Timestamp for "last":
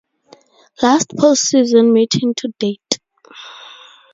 0.81-1.09